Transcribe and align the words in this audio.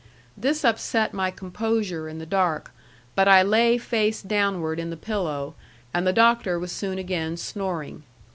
This 0.35 0.65
upset 0.65 1.13
my 1.13 1.29
composure 1.29 2.09
in 2.09 2.17
the 2.17 2.25
dark; 2.25 2.71
but 3.13 3.27
I 3.27 3.43
lay 3.43 3.77
face 3.77 4.23
downward 4.23 4.79
in 4.79 4.89
the 4.89 4.97
pillow, 4.97 5.53
and 5.93 6.07
the 6.07 6.11
Doctor 6.11 6.57
was 6.57 6.71
soon 6.71 6.97
again 6.97 7.37
snoring. 7.37 8.01